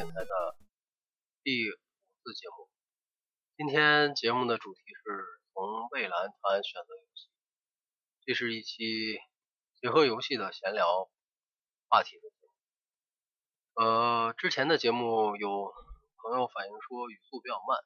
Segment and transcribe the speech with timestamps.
[0.00, 0.56] 电台的
[1.42, 1.74] 第五
[2.24, 2.70] 次节目。
[3.58, 7.28] 今天节目的主题是从蔚蓝团选择游戏，
[8.24, 9.18] 这是一期
[9.78, 11.10] 结合游戏的闲聊
[11.88, 13.84] 话题的节目。
[13.84, 15.70] 呃，之前的节目有
[16.22, 17.78] 朋友反映说语速比较慢，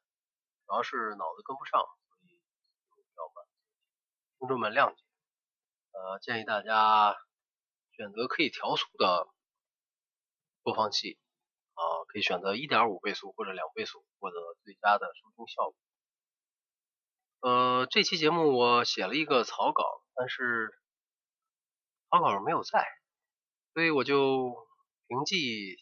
[0.66, 3.44] 主要是脑子跟不上，所以比较慢，
[4.39, 5.03] 听众们谅解。
[5.90, 7.17] 呃，建议大家
[7.96, 9.26] 选择可以调速的
[10.62, 11.18] 播放器，
[12.14, 15.75] 可以选择一点五倍速或者两倍速，获得最佳的收听效果。
[17.40, 19.82] 呃，这期节目我写了一个草稿，
[20.14, 20.71] 但是
[22.09, 22.87] 草稿没有在，
[23.73, 24.54] 所以我就
[25.09, 25.77] 凭记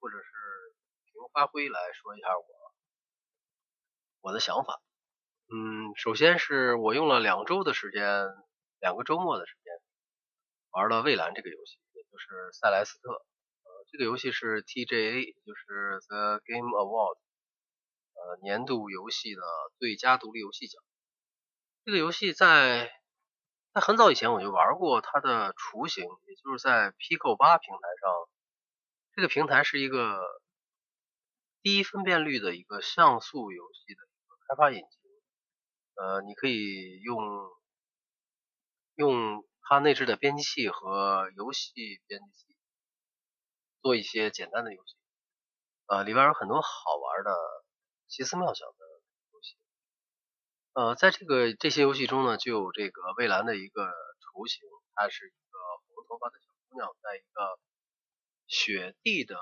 [0.00, 0.24] 或者是
[1.04, 2.44] 凭发挥来说一下我
[4.22, 4.82] 我的想法。
[5.46, 8.02] 嗯，首先是我用了两周的时间。
[8.80, 9.72] 两个周末的时间
[10.70, 13.26] 玩了《蔚蓝》这个游戏，也就是塞莱斯特。
[13.90, 17.18] 这个游戏是 TGA，就是 The Game Award，
[18.14, 19.42] 呃，年度游戏的
[19.78, 20.82] 最佳独立游戏奖。
[21.84, 22.92] 这个游戏在
[23.72, 28.28] 在很早以前我就玩过它的雏形，也就是在 Pico 八平台上。
[29.14, 30.20] 这个平台是一个
[31.62, 34.88] 低分辨率的一个像素游戏的一个开发引擎。
[35.94, 37.16] 呃，你可以用。
[38.98, 41.70] 用它内置的编辑器和游戏
[42.08, 42.47] 编辑器
[43.80, 44.96] 做一些简单的游戏，
[45.86, 47.34] 呃，里边有很多好玩的
[48.08, 48.84] 奇思妙想的
[49.32, 49.56] 游戏。
[50.72, 55.58] 呃，在这个这些游戏中呢，就有这个蔚蓝的一个雏形，它是一个
[55.94, 57.58] 红头发的小姑娘，在一个
[58.46, 59.36] 雪地的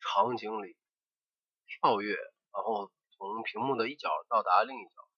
[0.00, 0.76] 场景里
[1.66, 2.14] 跳跃，
[2.52, 5.08] 然后从屏幕的一角到达另一角，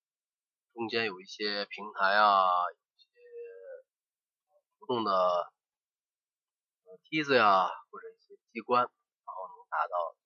[0.74, 2.44] 中间有一些平台啊。
[4.78, 5.52] 不动的
[7.04, 8.06] 梯子呀，或者
[8.52, 8.90] 机关，然
[9.34, 10.16] 后能达到。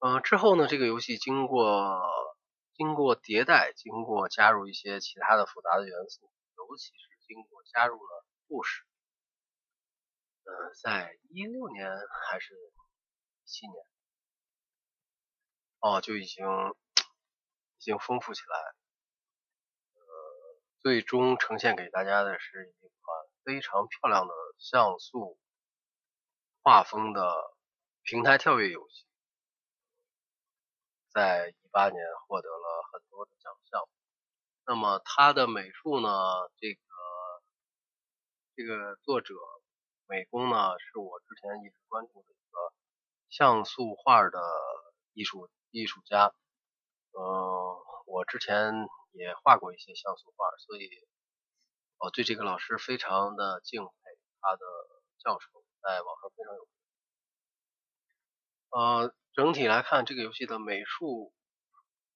[0.00, 2.02] 嗯，之后呢，这个游戏经过
[2.74, 8.84] 经过迭代，经过加入一些其他的复杂的元素，尤其是经过加入了故事。
[10.44, 10.50] 嗯，
[10.82, 11.88] 在一六年
[12.28, 13.86] 还是一七年，
[15.78, 16.44] 哦，就已经
[17.78, 18.58] 已经丰富起来。
[19.94, 20.02] 呃
[20.80, 25.38] 最终呈现给大家的是一款非常漂亮的像素
[26.62, 27.54] 画风的
[28.02, 29.04] 平台跳跃游戏，
[31.12, 33.88] 在一八年获得了很多的奖项。
[34.66, 36.08] 那么它的美术呢？
[36.58, 36.80] 这个
[38.54, 39.34] 这个作者
[40.06, 42.72] 美工呢，是我之前一直关注的一个
[43.28, 44.40] 像素画的
[45.12, 46.34] 艺术艺术家。
[47.12, 47.20] 嗯，
[48.06, 48.72] 我之前。
[49.14, 50.88] 也画过一些像素画，所以
[51.98, 53.92] 我对这个老师非常的敬佩，
[54.40, 54.64] 他的
[55.18, 56.66] 教程在网上非常有名。
[58.72, 61.32] 呃，整体来看，这个游戏的美术，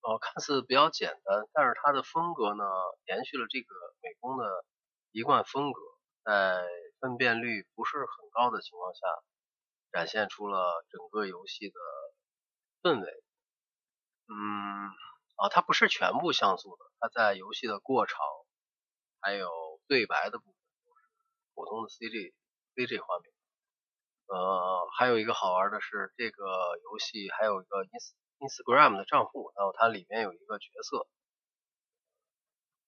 [0.01, 2.65] 呃，看似比较简单，但是它的风格呢，
[3.07, 4.65] 延续了这个美工的
[5.13, 5.81] 一贯风格，
[6.25, 6.65] 在
[7.01, 9.01] 分辨率不是很高的情况下，
[9.93, 11.75] 展现出了整个游戏的
[12.83, 13.23] 氛围。
[14.29, 14.91] 嗯。
[15.37, 18.19] 啊，它不是全部像素的，它在游戏的过场，
[19.21, 19.51] 还有
[19.87, 20.55] 对白的部分
[21.55, 22.33] 普通的 CG
[22.75, 23.36] CG 画面。
[24.27, 26.45] 呃，还有一个好玩的是，这个
[26.83, 31.07] 游戏还有一个 ins Instagram 的账户，然后它里面有一个角色，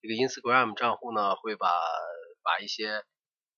[0.00, 1.69] 这个 Instagram 账户呢会把
[2.43, 3.04] 把一些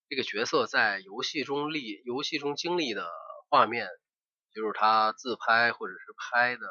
[0.08, 3.10] 这个角色在游戏中历游戏中经历的
[3.48, 3.88] 画面，
[4.54, 6.66] 就是他自拍或者是拍的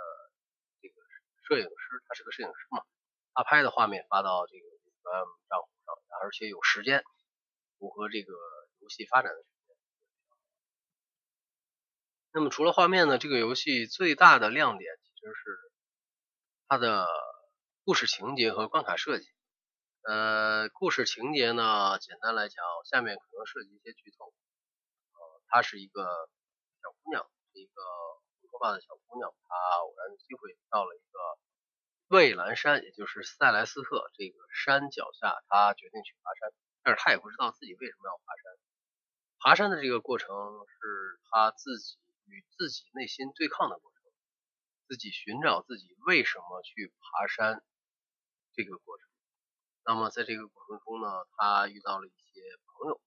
[0.81, 0.95] 这个。
[1.49, 2.83] 摄影师，他是个摄影师嘛，
[3.33, 7.03] 他拍的画面发到这个 Instagram 账户上，而且有时间，
[7.79, 8.31] 符合这个
[8.81, 9.48] 游戏发展的。
[12.31, 15.71] 那么除了画面呢，这个游戏最大的亮点其实是
[16.67, 17.07] 它的
[17.83, 19.27] 故事情节和关卡设计。
[20.03, 24.25] 呃，故事情节呢，简单来讲，下面可能涉及一些剧透。
[24.25, 26.03] 呃，她是一个
[26.81, 27.81] 小姑娘，是一个
[28.41, 31.19] 红头发的小姑娘，她偶然的机会到了一个。
[32.09, 36.51] 蔚蓝山，也就是塞莱斯特这个山脚下，她决定去爬山，
[36.81, 38.57] 但是她也不知道自己为什么要爬山。
[39.37, 40.27] 爬山的这个过程
[40.65, 41.97] 是她自己
[42.29, 44.01] 与自己内心对抗的过程，
[44.87, 47.63] 自己寻找自己为什么去爬山
[48.53, 49.07] 这个过程。
[49.85, 53.01] 那么在这个过程中呢，他遇到了一些朋友，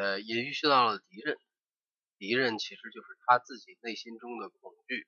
[0.00, 1.38] 呃，也遇到了敌人。
[2.18, 5.06] 敌人其实就是他自己内心中的恐惧，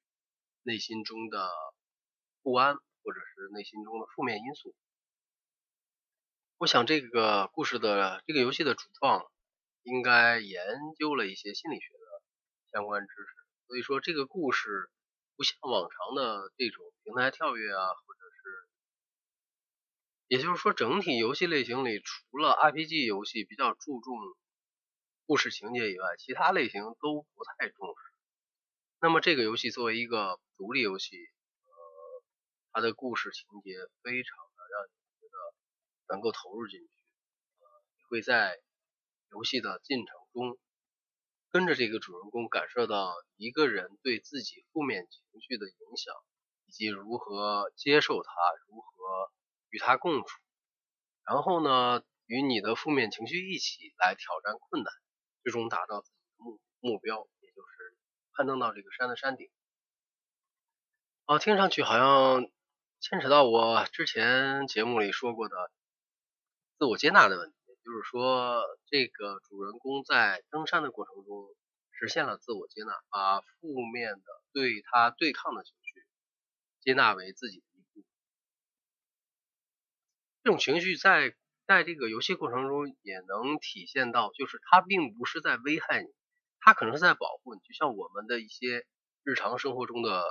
[0.62, 1.50] 内心中的
[2.42, 2.76] 不安。
[3.02, 4.74] 或者是内心中的负面因素。
[6.58, 9.24] 我想这个故事的这个游戏的主创
[9.82, 10.62] 应该研
[10.98, 12.09] 究了一些心理学的
[12.72, 13.28] 相关知识。
[13.66, 14.90] 所以说这个故事
[15.36, 18.68] 不像往常的这种平台跳跃啊，或者是，
[20.26, 24.14] 也就是说整体游戏类型里，除了 RPG 游戏比较注重
[25.26, 27.94] 故事情节以外，其他类型都不太重视。
[29.00, 31.72] 那么这个游戏作为一个独立游戏，呃，
[32.72, 36.86] 它的故事情节非常的让你觉得能够投入进去，
[37.60, 37.66] 呃，
[38.08, 38.58] 会在
[39.30, 40.58] 游戏的进程中。
[41.50, 46.14] 跟着这个主人公感受到一个人对自己负面情绪的影响，
[46.66, 48.30] 以及如何接受它，
[48.68, 49.32] 如何
[49.68, 50.28] 与它共处，
[51.24, 54.92] 然后呢，与你的负面情绪一起来挑战困难，
[55.42, 57.96] 最终达到自己的目目标，也就是
[58.32, 59.50] 攀登到这个山的山顶。
[61.24, 62.48] 啊，听上去好像
[63.00, 65.70] 牵扯到我之前节目里说过的
[66.78, 67.59] 自我接纳的问题。
[67.90, 71.48] 就是说，这个主人公在登山的过程中
[71.90, 74.22] 实现了自我接纳，把负面的
[74.52, 76.06] 对他对抗的情绪
[76.80, 78.04] 接纳为自己的一部分。
[80.44, 81.34] 这种情绪在
[81.66, 86.08] 在这个游戏过程中也能体现到，就是他并不是在危害你，
[86.60, 87.60] 他可能是在保护你。
[87.62, 88.86] 就像我们的一些
[89.24, 90.24] 日常生活中的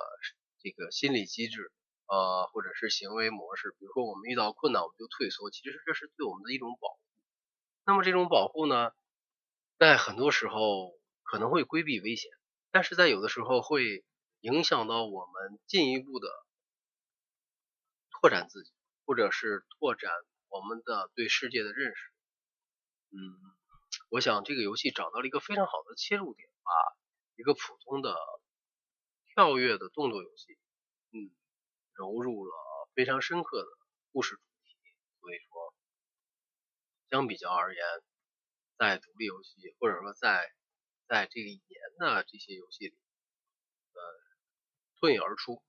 [0.61, 1.73] 这个心理机制，
[2.07, 6.99] 呃，或者是行为模式，比如说我们遇到困难我们就退缩，其实这是对我们的一种保护。
[7.89, 8.91] 那么这种保护呢，
[9.79, 10.93] 在很多时候
[11.23, 12.29] 可能会规避危险，
[12.69, 14.05] 但是在有的时候会
[14.41, 16.29] 影响到我们进一步的
[18.11, 18.71] 拓展自己，
[19.07, 20.11] 或者是拓展
[20.49, 22.11] 我们的对世界的认识。
[23.09, 23.17] 嗯，
[24.09, 26.71] 我想这个游戏找到了一个非常好的切入点，把
[27.37, 28.15] 一个普通的
[29.33, 30.59] 跳跃的动作游戏，
[31.11, 31.33] 嗯，
[31.93, 32.51] 融入了
[32.93, 33.67] 非常深刻的
[34.11, 34.41] 故事主，
[37.09, 37.83] 相比较而言，
[38.77, 40.47] 在独立游戏或者说在
[41.07, 42.95] 在这一年的这些游戏里，
[43.93, 44.01] 呃，
[44.99, 45.63] 脱颖而出。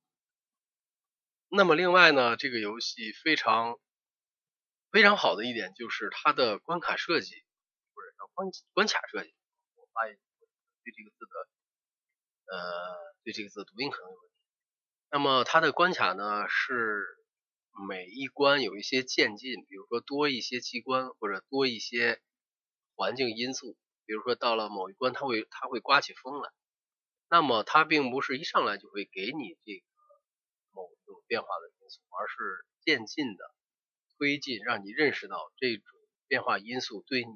[1.48, 3.80] 那么另外呢，这个游戏非常
[4.92, 7.34] 非常好的一点就是它的关卡设计
[7.94, 9.34] 或者叫关关卡设计。
[9.76, 10.18] 我发现
[10.84, 14.34] 对这个字的呃对这个字的读音可能有问题。
[15.10, 17.16] 那么它的关卡呢是。
[17.88, 22.20] 每一关有一些渐进，比如说多一些机关或者多一些
[22.94, 26.50] 环境因素，比如说到了某一关，它会它会刮起风来，
[27.30, 29.84] 那么它并不是一上来就会给你这个
[30.72, 33.44] 某种变化的因素，而是渐进的
[34.18, 35.84] 推进，让你认识到这种
[36.28, 37.32] 变化因素对你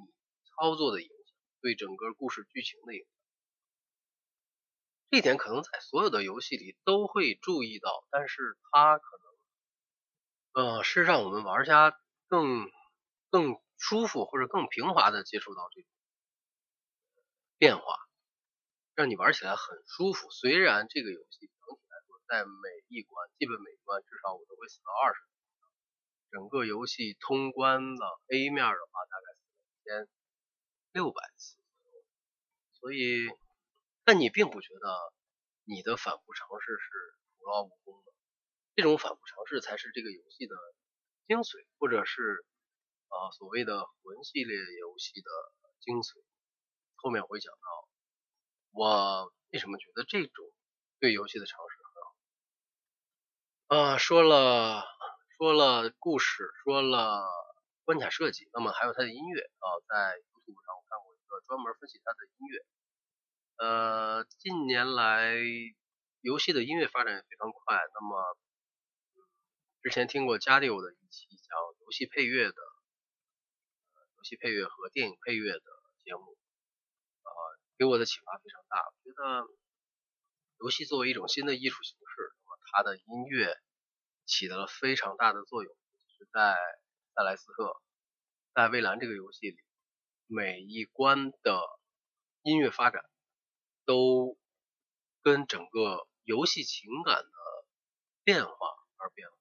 [0.56, 3.08] 操作的影响，对整个故事剧情的影响。
[5.10, 9.23] 这点可能在所有的游戏里都会注意到，但是它可能。
[10.54, 11.98] 呃，是让我们玩家
[12.28, 12.70] 更
[13.28, 15.90] 更舒服或者更平滑的接触到这种
[17.58, 17.82] 变化，
[18.94, 20.30] 让你玩起来很舒服。
[20.30, 25.20] 虽然这个游戏整体来说，在每一关，基本每一关至少我都会死到二十
[26.30, 30.08] 整个游戏通关的 A 面的话，大概死一千
[30.92, 32.04] 六百次左右
[32.78, 33.26] 所以，
[34.04, 35.12] 但你并不觉得
[35.64, 36.90] 你的反复尝试是
[37.40, 38.13] 徒劳无功的。
[38.76, 40.56] 这种反复尝试才是这个游戏的
[41.28, 42.44] 精髓，或者是
[43.06, 45.30] 啊所谓的魂系列游戏的
[45.78, 46.24] 精髓。
[46.96, 47.88] 后面我会讲到
[48.72, 50.44] 我为什么觉得这种
[50.98, 51.76] 对游戏的尝试
[53.68, 53.94] 很好。
[53.94, 54.82] 啊，说了
[55.38, 57.24] 说了故事，说了
[57.84, 62.66] 关卡设计，那么还有它的音乐啊，在 YouTube 上我看过一个专门分析它的音乐。
[63.56, 65.36] 呃，近年来
[66.22, 68.36] 游戏的音乐发展也非常快，那么。
[69.84, 72.56] 之前听过加六的一期讲游戏配乐的，
[74.16, 75.60] 游戏配乐和电影配乐的
[76.02, 76.38] 节目，
[77.20, 77.28] 啊，
[77.76, 78.78] 给我的启发非常大。
[78.78, 79.46] 我觉得
[80.60, 83.60] 游戏作为一种新的艺术形式，那么它的音乐
[84.24, 85.76] 起到了非常大的作用。
[86.16, 86.56] 是在
[87.14, 87.76] 塞莱斯特，
[88.54, 89.58] 在蔚蓝这个游戏里，
[90.26, 91.60] 每一关的
[92.40, 93.04] 音乐发展
[93.84, 94.38] 都
[95.20, 97.30] 跟整个游戏情感的
[98.22, 98.54] 变化
[98.96, 99.36] 而变化。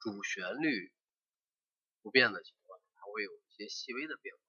[0.00, 0.92] 主旋律
[2.02, 4.40] 不变的情况，它会有一些细微的变化，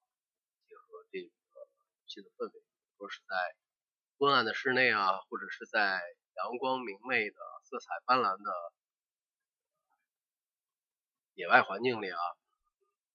[0.68, 2.64] 结合这个游戏的氛围，
[2.98, 3.56] 说是在
[4.18, 6.02] 昏暗的室内啊，或者是在
[6.36, 8.74] 阳光明媚的、色彩斑斓的
[11.34, 12.20] 野外环境里啊。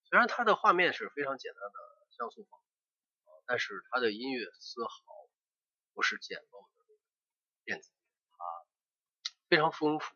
[0.05, 1.79] 虽然它的画面是非常简单的
[2.11, 2.61] 像素风，
[3.47, 4.93] 但是它的音乐丝毫
[5.93, 6.97] 不是简陋的
[7.65, 7.91] 电子，
[8.31, 8.45] 它
[9.49, 10.15] 非常丰富。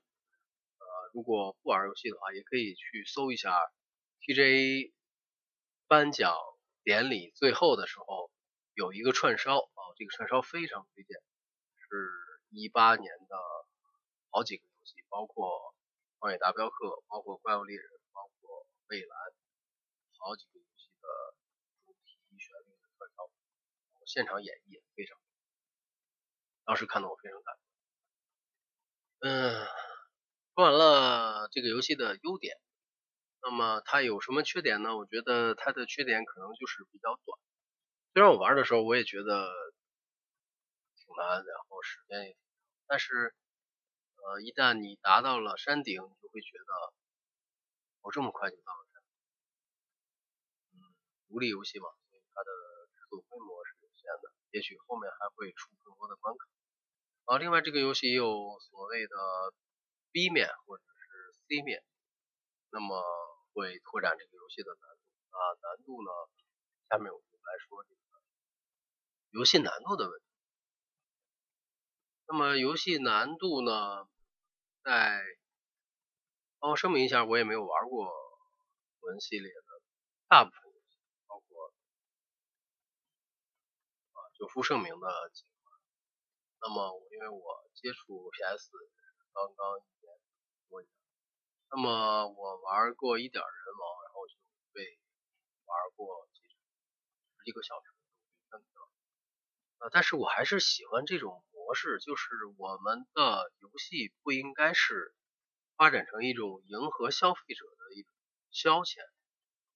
[1.12, 3.54] 如果不玩游戏的话，也可以去搜一下
[4.20, 4.92] TJ
[5.86, 6.34] 颁奖
[6.84, 8.30] 典礼最后的时候
[8.74, 11.18] 有一个串烧啊，这个串烧非常推荐，
[11.76, 12.12] 是
[12.50, 13.36] 一八年的
[14.30, 15.48] 好几个游戏，包括
[16.18, 19.08] 《荒野大镖客》，包括《怪物猎人》，包括《蔚蓝》，
[20.18, 21.08] 好几个游戏的
[21.84, 23.30] 主题旋律的串烧，
[24.06, 25.18] 现场演绎非常，
[26.64, 27.62] 当时看得我非常感动。
[29.20, 29.66] 嗯，
[30.58, 32.58] 说完了这个游戏的优点，
[33.40, 34.96] 那么它有什么缺点呢？
[34.96, 37.38] 我觉得它的缺点可能就是比较短。
[38.12, 39.46] 虽然我玩的时候我也觉得
[40.96, 42.42] 挺难，然后时间也挺长，
[42.88, 43.32] 但是
[44.16, 46.92] 呃，一旦你达到了山顶，你就会觉得
[48.02, 49.10] 我这么快就到了山顶。
[50.74, 50.90] 嗯，
[51.28, 52.50] 独立游戏嘛，所以它的
[52.98, 56.48] 制作规模是有限的，也许后面还会出更多的关卡。
[57.26, 59.14] 啊，另外这个游戏也有所谓的
[60.12, 61.84] B 面或者是 C 面，
[62.70, 63.02] 那么
[63.52, 66.10] 会拓展这个游戏的难度啊，难度呢，
[66.88, 68.00] 下面我们来说这个
[69.30, 70.24] 游戏难度的问题。
[72.26, 74.08] 那么游戏难度呢，
[74.82, 75.22] 在
[76.58, 78.06] 帮我声明一下，我也没有玩过
[79.00, 79.82] 魂系列的
[80.28, 81.72] 大部分游戏，包括
[84.12, 85.80] 啊久负盛名的几款。
[86.60, 88.70] 那么因为我接触 PS
[89.38, 90.10] 刚刚一年
[90.68, 90.92] 多一点，
[91.70, 94.34] 那么我玩过一点人王，然后就
[94.72, 94.82] 被
[95.64, 96.42] 玩过几
[97.44, 97.92] 一个小时
[98.50, 98.64] 就了。
[99.78, 105.14] 呃，但是我还是喜欢这种模式，就是我们的游戏不应该是
[105.76, 108.12] 发展成一种迎合消费者的一种
[108.50, 108.96] 消遣。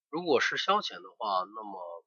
[0.09, 2.03] 如果是消遣的话，那么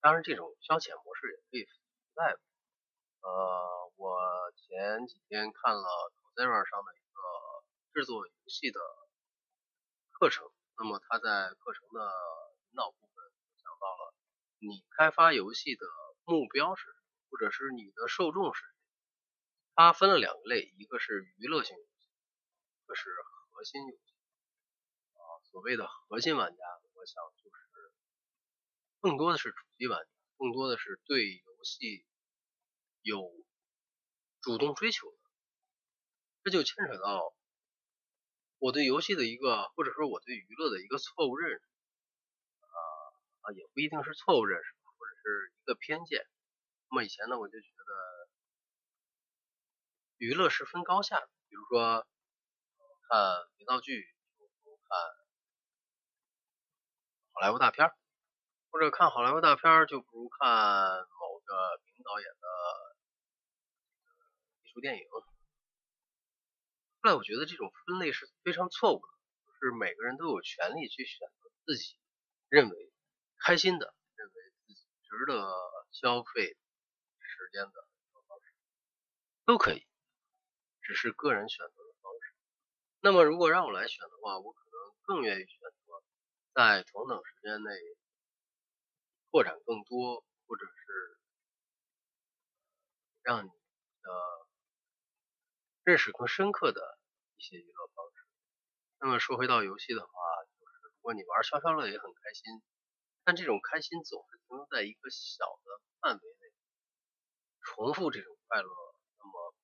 [0.00, 1.76] 当然，这种消遣模式也可以存
[2.14, 2.38] 在。
[3.24, 4.20] 呃，我
[4.52, 7.64] 前几天看了 Coursera 上的一个
[7.94, 8.78] 制作游戏的
[10.12, 12.04] 课程，那么他在课程的
[12.68, 13.24] 引导部分
[13.56, 14.14] 讲到了
[14.58, 15.86] 你开发游戏的
[16.24, 16.84] 目标是，
[17.30, 18.68] 或者是你的受众是谁。
[19.74, 22.10] 它分了两个类，一个是娱乐性游戏，
[22.82, 23.08] 一个是
[23.52, 24.12] 核心游戏。
[25.14, 26.62] 啊，所谓的核心玩家，
[26.92, 27.56] 我想就是。
[29.00, 32.04] 更多的是主机玩家，更多的是对游戏
[33.04, 33.20] 有
[34.40, 35.16] 主动追求的，
[36.42, 37.34] 这就牵扯到
[38.58, 41.58] 我对游戏的一个，或者说我对娱乐的一个错误认识，
[42.62, 42.76] 啊
[43.42, 46.26] 啊也不一定是错误认识，或者是一个偏见。
[46.88, 48.28] 那么以前呢，我就觉得
[50.16, 52.06] 娱乐是分高下的，比如说
[53.10, 54.02] 看肥皂剧，
[54.88, 54.98] 看
[57.34, 57.92] 好莱坞大片。
[58.70, 60.40] 或者看好莱坞大片就不如看
[60.98, 62.48] 某个名导演的
[64.74, 65.04] 艺术电影。
[67.00, 69.06] 后来我觉得这种分类是非常错误的，
[69.46, 71.96] 就是每个人都有权利去选择自己
[72.48, 72.92] 认为
[73.38, 74.34] 开心的、认为
[74.66, 75.48] 自己值得
[75.92, 76.56] 消费
[77.20, 77.72] 时间的
[78.26, 78.52] 方式，
[79.44, 79.86] 都可以，
[80.82, 82.34] 只是个人选择的方式。
[83.00, 86.02] 那么如果让我来选的话，我可能更愿意选择
[86.52, 87.70] 在同等时间内。
[89.30, 91.18] 拓展更多，或者是
[93.22, 94.43] 让你的
[95.84, 96.98] 认识更深刻的
[97.36, 98.26] 一些娱乐方式。
[99.00, 100.08] 那么说回到游戏的话，
[100.58, 102.62] 就是如果你玩消消乐也很开心，
[103.22, 106.52] 但这种开心总是停留在一个小的范围内，
[107.60, 108.70] 重复这种快乐，
[109.18, 109.54] 那么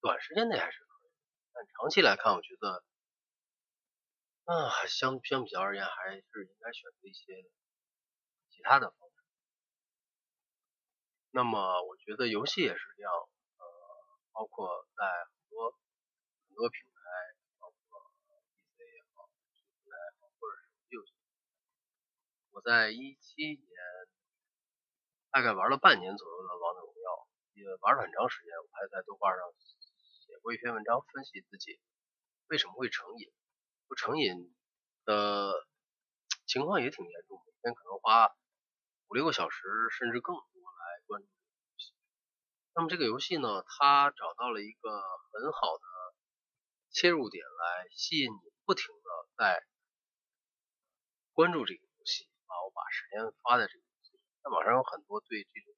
[0.00, 1.10] 短时间内还是可以，
[1.52, 2.84] 但长期来看，我觉得。
[4.48, 7.50] 啊，相相比较而言，还是应该选择一些
[8.48, 9.14] 其他的方式。
[11.32, 13.12] 那么，我觉得游戏也是这样，
[14.38, 15.72] 包括在很多
[16.46, 17.00] 很多平台，
[17.58, 17.98] 包括
[18.54, 21.10] PC 也好，平台也好，或者是游戏。
[22.52, 23.66] 我在一七年
[25.32, 28.54] 大概玩了半年左右的王者荣耀，也玩了很长时间。
[28.54, 31.80] 我还在豆瓣上写过一篇文章，分析自己
[32.46, 33.32] 为什么会成瘾。
[33.88, 34.54] 不成瘾
[35.04, 35.66] 的
[36.46, 38.30] 情况也挺严重，每天可能花
[39.08, 41.28] 五六个小时甚至更多来关注。
[42.78, 44.88] 那么这个游戏呢，它找到了一个
[45.32, 45.82] 很好的
[46.92, 49.66] 切入点来吸引你，不停的在
[51.32, 54.20] 关注这个游戏啊，我把时间花在这个游戏。
[54.44, 55.74] 在网上有很多对这种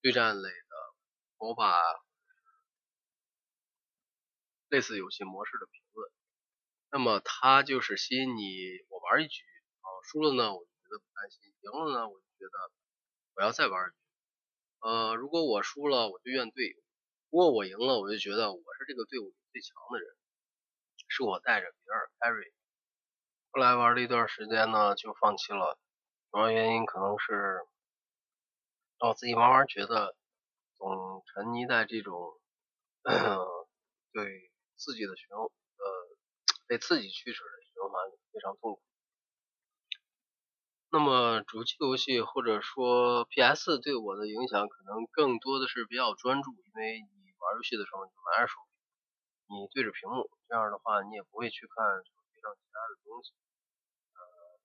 [0.00, 0.74] 对战类的，
[1.36, 1.78] 我把
[4.70, 6.10] 类似游戏模式的评论。
[6.92, 9.44] 那么它就是吸引你，我玩一局
[9.82, 12.72] 啊，输了呢我就觉得不甘心，赢了呢我就觉得
[13.34, 14.05] 我要再玩一局。
[14.86, 16.76] 呃，如果我输了我就怨队友，
[17.30, 20.14] 如果我赢了我就觉得我是这个队伍里最强的人，
[21.08, 22.52] 是我带着别人 carry。
[23.50, 25.76] 后来玩了一段时间呢就放弃了，
[26.30, 27.66] 主要原因可能是
[29.00, 30.14] 我自己慢慢觉得，
[30.76, 32.38] 总沉溺在这种
[34.12, 35.46] 对刺激的循呃
[36.68, 38.80] 被刺激驱使的循环里，非常痛苦。
[40.92, 53.32] 那么主机游戏或者说 PS 对我的影响，可能更多的是比较专注，因为你玩游戏的时候你拿着手机，你对着屏幕，这样的话你也不会去看手机上其他的东西。
[53.32, 53.40] 呃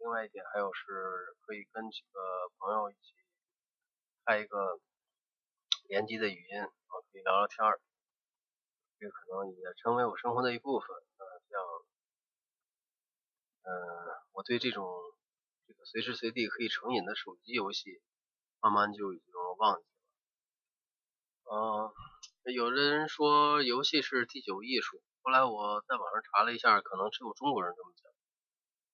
[0.01, 2.19] 另外一点还有是可以跟几个
[2.59, 3.13] 朋友一起
[4.25, 4.79] 开一个
[5.89, 7.79] 联机的语音，啊，可以聊聊天儿，
[8.99, 10.87] 这可能也成为我生活的一部分。
[11.17, 11.59] 呃，像，
[13.63, 13.71] 嗯，
[14.33, 14.85] 我对这种
[15.85, 18.01] 随时随地可以成瘾的手机游戏，
[18.61, 19.83] 慢慢就已经忘记
[21.43, 21.53] 了。
[21.53, 28.11] 嗯，有的人说游戏是第九艺术，后来我在网上查了一下，可能只有中国人这么讲。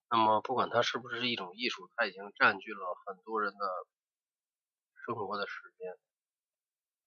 [0.09, 3.67] 那么，不管它是不是一种艺术，它已经占据了很多人的
[5.05, 5.91] 生活的时间。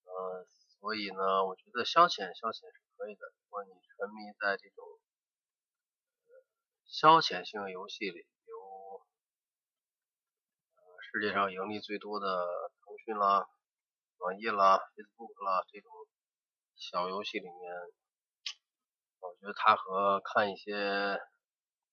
[0.05, 0.47] 呃，
[0.81, 3.27] 所以呢，我觉得消遣消遣是可以的。
[3.43, 4.85] 如果你沉迷在这种
[6.87, 8.27] 消遣性游戏里，
[11.13, 13.49] 世界上盈利最多的腾讯啦、
[14.19, 15.91] 网易啦、Facebook 啦这种
[16.77, 17.75] 小游戏里面，
[19.19, 21.21] 我觉得它和看一些。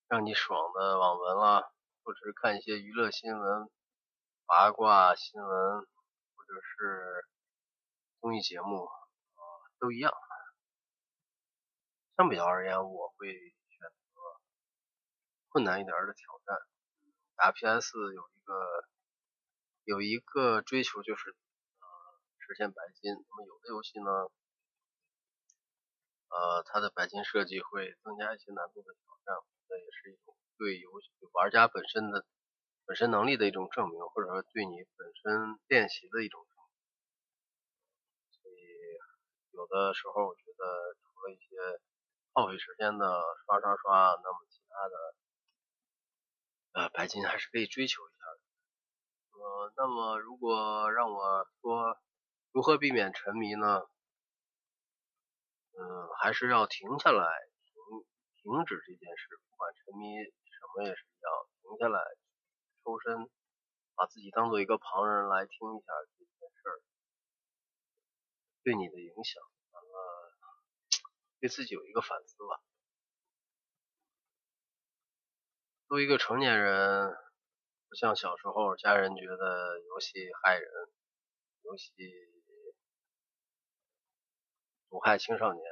[0.10, 1.70] 让你爽的网文啦，
[2.02, 3.70] 或者是看一些娱乐新闻、
[4.46, 5.50] 八卦新闻，
[5.82, 7.28] 或者是
[8.22, 9.42] 综艺节目啊，
[9.82, 10.14] 都一样。
[12.16, 14.22] 相比较而言，我会选择
[15.50, 16.58] 困难一点的挑战。
[17.36, 18.88] 打 PS 有一个
[19.88, 21.88] 有一个追求就是呃
[22.40, 23.14] 实现白金。
[23.16, 24.12] 那么有的游戏呢，
[26.28, 29.34] 呃，它的白金设计会增加一些难度的挑战。
[29.70, 32.26] 这也是一种对游戏玩家本身的
[32.86, 36.68] 本身能力的一种证明，或者说对你本身练习的一种证明。
[38.44, 38.60] 所以
[39.56, 41.56] 有的时候我觉得，除了一些
[42.34, 45.16] 耗费时间的刷刷刷，那么其他的
[46.74, 48.17] 呃白金还是可以追求一下。
[49.40, 51.98] 呃，那么如果让我说
[52.52, 53.88] 如何避免沉迷呢？
[55.78, 57.24] 嗯，还是要停下来。
[57.64, 57.74] 停
[58.42, 62.02] 停止这件事，不管沉迷什么也是一样，停下来，
[62.84, 63.30] 抽身，
[63.94, 65.86] 把自己当做一个旁人来听一下
[66.18, 66.82] 这件事
[68.64, 70.34] 对你的影响，完了，
[71.40, 72.60] 对自己有一个反思吧。
[75.88, 77.16] 作为一个成年人，
[77.90, 80.70] 不像小时候家人觉得游戏害人，
[81.62, 81.94] 游戏
[84.90, 85.64] 毒害青少年。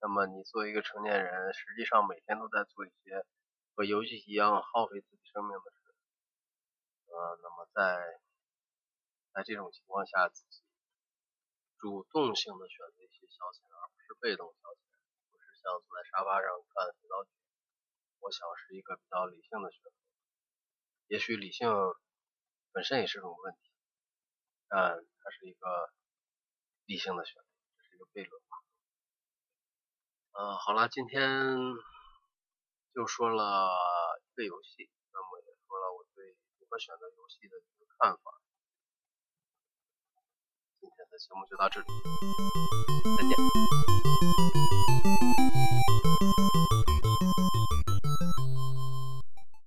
[0.00, 3.26] 那么你作为一个成年人，实际上每天都在做一些
[3.74, 5.76] 和游戏一样耗费自己生命的事。
[7.10, 7.98] 呃，那么在
[9.34, 10.62] 在这种情况下，自己
[11.78, 14.86] 主动性的选择一些消遣，而不是被动消遣，
[15.32, 17.30] 不是像坐在沙发上看肥皂剧，
[18.20, 20.05] 我想是一个比较理性的选择。
[21.08, 21.68] 也许理性
[22.72, 23.70] 本身也是种问题，
[24.68, 25.92] 但它是一个
[26.86, 28.56] 理性的选择，这是一个悖论吧。
[30.32, 31.56] 呃，好了，今天
[32.92, 33.70] 就说了
[34.26, 36.26] 一个游戏，那么也说了我对
[36.58, 38.40] 如何选择游戏的一个看法。
[40.80, 41.86] 今天的节目就到这里，
[43.16, 43.95] 再见。